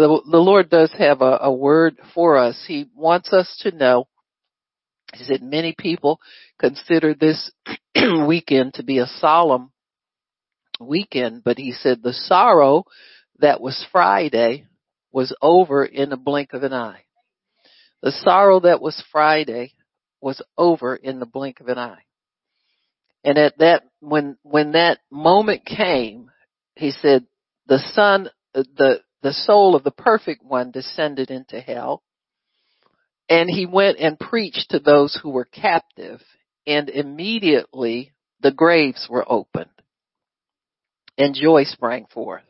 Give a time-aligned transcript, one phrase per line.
[0.00, 2.64] the, the Lord does have a, a word for us.
[2.66, 4.08] He wants us to know,
[5.14, 6.20] he said many people
[6.58, 7.50] consider this
[8.26, 9.70] weekend to be a solemn
[10.80, 12.84] weekend, but he said the sorrow
[13.38, 14.66] that was Friday
[15.12, 17.02] was over in the blink of an eye.
[18.02, 19.72] The sorrow that was Friday
[20.20, 22.02] was over in the blink of an eye.
[23.24, 26.30] And at that, when, when that moment came,
[26.76, 27.26] he said,
[27.66, 32.00] the sun, the, the soul of the perfect one descended into hell.
[33.28, 36.22] And he went and preached to those who were captive
[36.64, 39.70] and immediately the graves were opened
[41.18, 42.44] and joy sprang forth.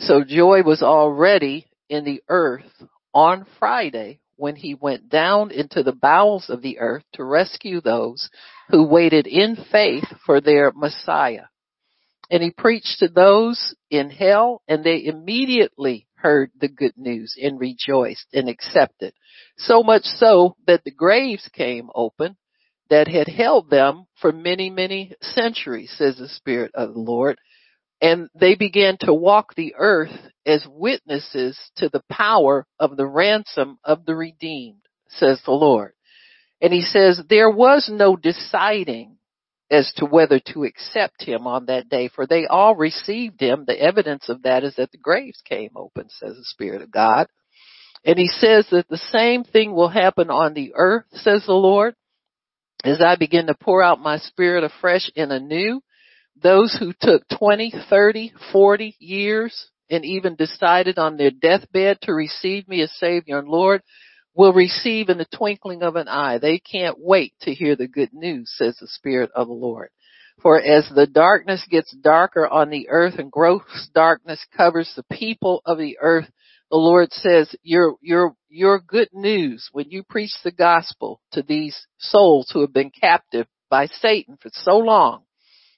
[0.00, 2.72] So joy was already in the earth
[3.14, 8.28] on Friday when he went down into the bowels of the earth to rescue those
[8.70, 11.44] who waited in faith for their Messiah.
[12.30, 17.58] And he preached to those in hell and they immediately heard the good news and
[17.58, 19.14] rejoiced and accepted.
[19.56, 22.36] So much so that the graves came open
[22.88, 27.38] that had held them for many, many centuries, says the Spirit of the Lord
[28.00, 33.78] and they began to walk the earth as witnesses to the power of the ransom
[33.84, 35.92] of the redeemed, says the Lord.
[36.62, 39.16] And he says there was no deciding
[39.70, 43.64] as to whether to accept him on that day, for they all received him.
[43.66, 47.28] The evidence of that is that the graves came open, says the Spirit of God.
[48.04, 51.94] And he says that the same thing will happen on the earth, says the Lord,
[52.82, 55.82] as I begin to pour out my spirit afresh and anew
[56.42, 62.66] those who took 20, 30, 40 years and even decided on their deathbed to receive
[62.68, 63.82] me as Savior and Lord
[64.34, 66.38] will receive in the twinkling of an eye.
[66.38, 69.90] They can't wait to hear the good news, says the Spirit of the Lord.
[70.42, 73.62] For as the darkness gets darker on the earth and gross
[73.94, 76.30] darkness covers the people of the earth,
[76.70, 81.86] the Lord says, your, your, your good news when you preach the gospel to these
[81.98, 85.24] souls who have been captive by Satan for so long,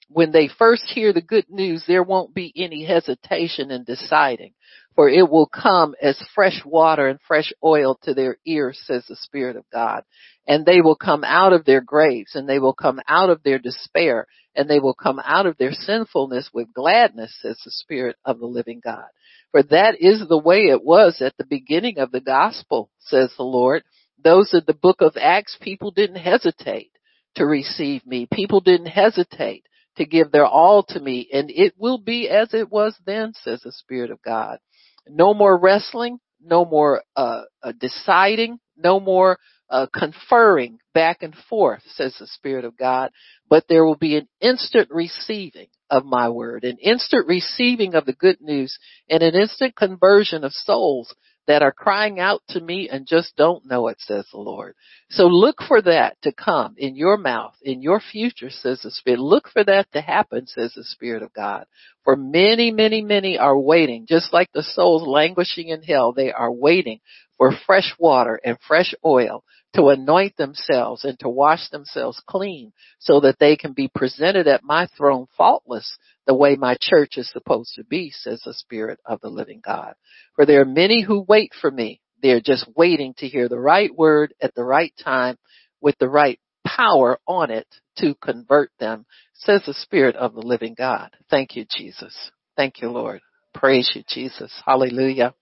[0.09, 4.53] when they first hear the good news, there won't be any hesitation in deciding,
[4.95, 9.15] for it will come as fresh water and fresh oil to their ears, says the
[9.15, 10.03] Spirit of God.
[10.47, 13.59] And they will come out of their graves and they will come out of their
[13.59, 18.39] despair and they will come out of their sinfulness with gladness, says the Spirit of
[18.39, 19.05] the living God.
[19.51, 23.43] For that is the way it was at the beginning of the gospel, says the
[23.43, 23.83] Lord.
[24.23, 26.91] Those of the book of Acts, people didn't hesitate
[27.35, 28.27] to receive me.
[28.31, 29.65] People didn't hesitate
[29.97, 33.61] to give their all to me and it will be as it was then, says
[33.61, 34.59] the Spirit of God.
[35.07, 39.37] No more wrestling, no more uh, uh, deciding, no more
[39.69, 43.11] uh, conferring back and forth, says the Spirit of God,
[43.49, 48.13] but there will be an instant receiving of my word, an instant receiving of the
[48.13, 48.77] good news,
[49.09, 51.13] and an instant conversion of souls
[51.47, 54.75] that are crying out to me and just don't know it, says the Lord.
[55.09, 59.19] So look for that to come in your mouth, in your future, says the Spirit.
[59.19, 61.65] Look for that to happen, says the Spirit of God.
[62.03, 66.51] For many, many, many are waiting, just like the souls languishing in hell, they are
[66.51, 66.99] waiting
[67.37, 73.19] for fresh water and fresh oil to anoint themselves and to wash themselves clean so
[73.21, 77.73] that they can be presented at my throne faultless the way my church is supposed
[77.75, 79.93] to be, says the Spirit of the living God.
[80.35, 81.99] For there are many who wait for me.
[82.21, 85.37] They're just waiting to hear the right word at the right time
[85.81, 87.67] with the right power on it
[87.97, 91.09] to convert them, says the Spirit of the living God.
[91.29, 92.15] Thank you, Jesus.
[92.55, 93.19] Thank you, Lord.
[93.53, 94.51] Praise you, Jesus.
[94.65, 95.33] Hallelujah.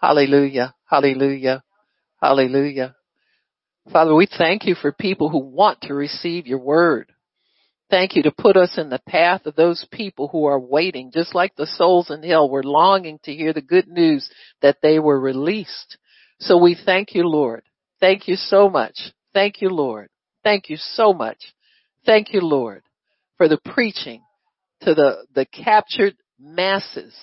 [0.00, 0.74] Hallelujah.
[0.86, 1.62] Hallelujah.
[2.20, 2.94] Hallelujah.
[3.92, 7.12] Father, we thank you for people who want to receive your word.
[7.90, 11.34] Thank you to put us in the path of those people who are waiting, just
[11.34, 14.28] like the souls in hell were longing to hear the good news
[14.60, 15.96] that they were released.
[16.38, 17.62] So we thank you, Lord.
[17.98, 18.98] Thank you so much.
[19.32, 20.08] Thank you, Lord.
[20.44, 21.38] Thank you so much.
[22.04, 22.82] Thank you, Lord,
[23.38, 24.22] for the preaching
[24.82, 27.14] to the, the captured masses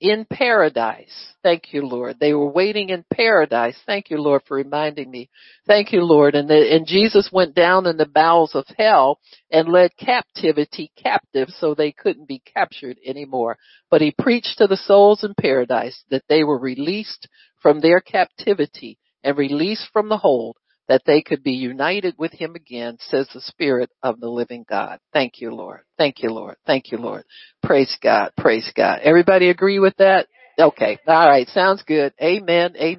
[0.00, 1.34] in paradise.
[1.42, 2.18] Thank you, Lord.
[2.18, 3.76] They were waiting in paradise.
[3.86, 5.28] Thank you, Lord, for reminding me.
[5.66, 6.34] Thank you, Lord.
[6.34, 9.18] And, the, and Jesus went down in the bowels of hell
[9.50, 13.58] and led captivity captive so they couldn't be captured anymore.
[13.90, 17.28] But he preached to the souls in paradise that they were released
[17.62, 20.56] from their captivity and released from the hold
[20.90, 24.98] that they could be united with him again, says the Spirit of the living God.
[25.12, 25.82] Thank you, Lord.
[25.96, 26.56] Thank you, Lord.
[26.66, 27.22] Thank you, Lord.
[27.62, 28.32] Praise God.
[28.36, 28.98] Praise God.
[29.04, 30.26] Everybody agree with that?
[30.58, 30.98] Okay.
[31.06, 31.46] All right.
[31.50, 32.12] Sounds good.
[32.20, 32.74] Amen.
[32.76, 32.98] Amen.